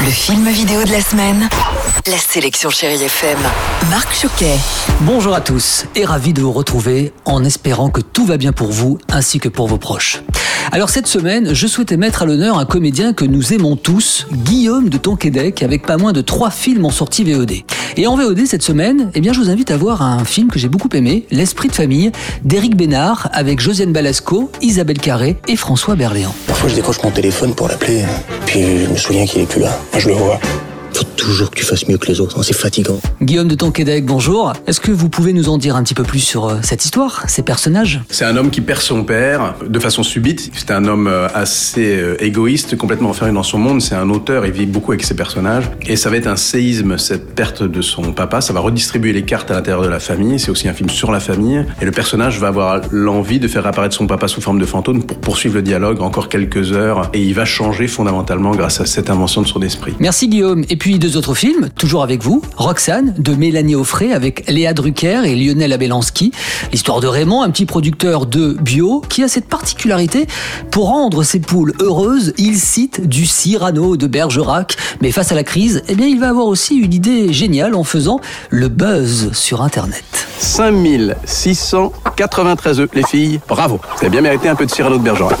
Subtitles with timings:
[0.00, 1.48] Le film vidéo de la semaine.
[2.06, 3.38] La sélection Chérie FM.
[3.90, 4.56] Marc Choquet.
[5.00, 8.68] Bonjour à tous et ravi de vous retrouver en espérant que tout va bien pour
[8.68, 10.22] vous ainsi que pour vos proches.
[10.70, 14.88] Alors cette semaine, je souhaitais mettre à l'honneur un comédien que nous aimons tous, Guillaume
[14.88, 17.52] de Tonquédec, avec pas moins de trois films en sortie VOD.
[17.96, 20.60] Et en VOD cette semaine, eh bien je vous invite à voir un film que
[20.60, 22.12] j'ai beaucoup aimé, L'Esprit de famille,
[22.44, 26.34] d'Éric Bénard, avec Josiane Balasco, Isabelle Carré et François Berléand.
[26.46, 28.04] Parfois, je décroche mon téléphone pour l'appeler,
[28.48, 29.78] puis je me souviens qu'il est plus là.
[29.92, 30.40] Moi, je le vois.
[31.18, 33.00] Toujours que tu fasses mieux que les autres, hein, c'est fatigant.
[33.20, 34.52] Guillaume de Tonquédec, bonjour.
[34.66, 37.24] Est-ce que vous pouvez nous en dire un petit peu plus sur euh, cette histoire,
[37.28, 38.00] ces personnages?
[38.08, 40.50] C'est un homme qui perd son père de façon subite.
[40.54, 43.82] C'est un homme euh, assez euh, égoïste, complètement enfermé dans son monde.
[43.82, 45.64] C'est un auteur, il vit beaucoup avec ses personnages.
[45.86, 48.40] Et ça va être un séisme, cette perte de son papa.
[48.40, 50.38] Ça va redistribuer les cartes à l'intérieur de la famille.
[50.38, 51.66] C'est aussi un film sur la famille.
[51.82, 55.02] Et le personnage va avoir l'envie de faire apparaître son papa sous forme de fantôme
[55.02, 57.10] pour poursuivre le dialogue encore quelques heures.
[57.12, 59.94] Et il va changer fondamentalement grâce à cette invention de son esprit.
[59.98, 60.64] Merci Guillaume.
[60.70, 62.42] Et puis deux autres films, toujours avec vous.
[62.58, 66.32] Roxane, de Mélanie Offray, avec Léa Drucker et Lionel Abelansky.
[66.70, 70.26] L'histoire de Raymond, un petit producteur de bio, qui a cette particularité,
[70.70, 74.76] pour rendre ses poules heureuses, il cite du Cyrano de Bergerac.
[75.00, 77.84] Mais face à la crise, eh bien, il va avoir aussi une idée géniale en
[77.84, 78.20] faisant
[78.50, 80.04] le buzz sur Internet.
[80.40, 83.40] 5693 œufs, les filles.
[83.48, 83.80] Bravo.
[83.96, 85.38] Vous avez bien mérité un peu de Cyrano de Bergerac.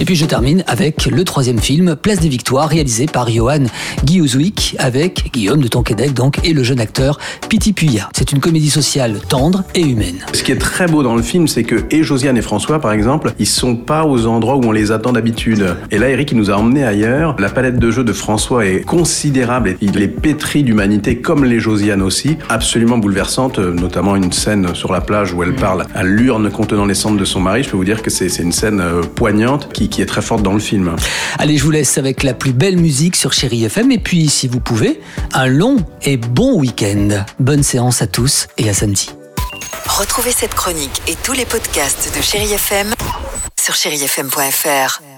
[0.00, 3.64] Et puis je termine avec le troisième film, Place des Victoires, réalisé par Johan
[4.02, 7.18] Guillauzoui, avec Guillaume de Tonquédec donc et le jeune acteur
[7.50, 8.08] Piti Puya.
[8.16, 10.16] C'est une comédie sociale tendre et humaine.
[10.32, 12.92] Ce qui est très beau dans le film, c'est que et Josiane et François, par
[12.92, 15.76] exemple, ils sont pas aux endroits où on les attend d'habitude.
[15.90, 17.36] Et là, Eric, il nous a emmenés ailleurs.
[17.38, 19.76] La palette de jeux de François est considérable.
[19.82, 22.38] Il est pétri d'humanité, comme les Josiane aussi.
[22.48, 26.94] Absolument bouleversante, notamment une scène sur la plage où elle parle à l'urne contenant les
[26.94, 27.64] cendres de son mari.
[27.64, 30.22] Je peux vous dire que c'est c'est une scène euh, poignante qui, qui est très
[30.22, 30.96] forte dans le film.
[31.38, 34.48] Allez, je vous laisse avec la plus belle musique sur Chéri FM et puis, si
[34.48, 35.00] vous pouvez,
[35.32, 37.24] un long et bon week-end.
[37.38, 39.10] Bonne séance à tous et à samedi.
[39.86, 42.94] Retrouvez cette chronique et tous les podcasts de Chérie FM
[43.60, 45.09] sur chérifm.fr.